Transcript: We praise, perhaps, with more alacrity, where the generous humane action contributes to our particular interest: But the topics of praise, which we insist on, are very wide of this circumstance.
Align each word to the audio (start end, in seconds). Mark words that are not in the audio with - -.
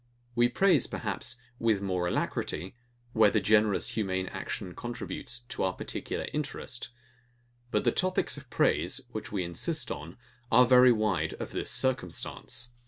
We 0.33 0.49
praise, 0.49 0.87
perhaps, 0.87 1.37
with 1.59 1.79
more 1.83 2.07
alacrity, 2.07 2.73
where 3.13 3.29
the 3.29 3.39
generous 3.39 3.89
humane 3.89 4.25
action 4.29 4.73
contributes 4.73 5.41
to 5.49 5.61
our 5.61 5.73
particular 5.73 6.27
interest: 6.33 6.89
But 7.69 7.83
the 7.83 7.91
topics 7.91 8.35
of 8.35 8.49
praise, 8.49 9.01
which 9.11 9.31
we 9.31 9.43
insist 9.43 9.91
on, 9.91 10.17
are 10.51 10.65
very 10.65 10.91
wide 10.91 11.33
of 11.35 11.51
this 11.51 11.69
circumstance. 11.69 12.71